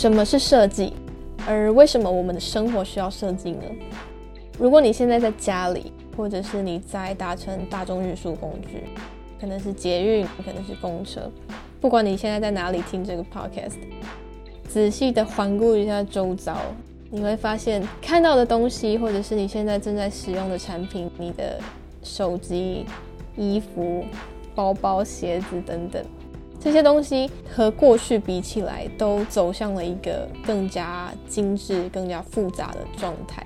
[0.00, 0.94] 什么是设计？
[1.46, 3.62] 而为什么我们的生活需要设计呢？
[4.58, 8.84] 如果你现在在家里，或者是你在搭乘大众运输工具，
[9.38, 11.30] 可能是捷运，可能是公车，
[11.82, 13.74] 不管你现在在哪里听这个 podcast，
[14.66, 16.56] 仔细的环顾一下周遭，
[17.10, 21.60] 你会发现看到的东西，或者是你现在正在使用的产品，你的
[22.02, 22.86] 手机、
[23.36, 24.02] 衣服、
[24.54, 26.02] 包包、鞋子等等。
[26.62, 33.44] 这些东西和过去比起来，都走向了一个更加精致、更加复杂的状态。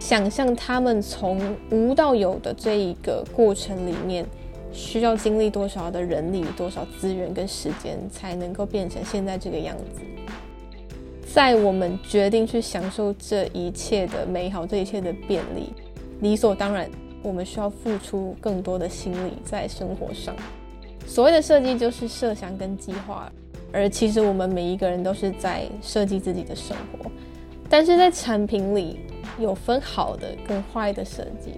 [0.00, 1.38] 想象他们从
[1.70, 4.24] 无到有的这一个过程里面，
[4.72, 10.00] 需要经历多少的人力、多少资源跟时间，才能够变成现在这个样子。
[11.30, 15.74] 在我们决定去享受这一切的美好、这一切的便利，
[16.20, 16.90] 理所当然，
[17.22, 20.34] 我们需要付出更多的心力在生活上。
[21.08, 23.32] 所谓的设计就是设想跟计划，
[23.72, 27.10] 而其实我们每一个人都是在设计自己的生活。
[27.68, 29.00] 但是在产品里
[29.38, 31.54] 有分好的跟坏的设计，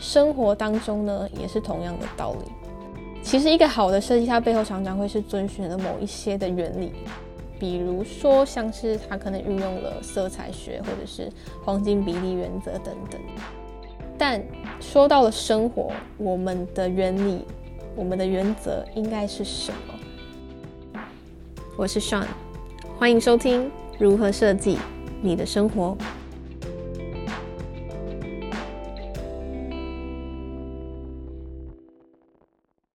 [0.00, 2.50] 生活当中呢也是同样的道理。
[3.22, 6.92] 其实一个好的设计，它背后常常会是遵循了某一些的原理，
[7.58, 11.30] 比如说像是它可能运用了色彩学或者是
[11.62, 13.20] 黄金比例原则等等。
[14.16, 14.42] 但
[14.80, 17.44] 说到了生活，我们的原理。
[17.96, 21.00] 我们的原则应该是什么？
[21.76, 22.26] 我是 Sean，
[22.98, 24.78] 欢迎收听如何设计
[25.20, 25.96] 你的生活。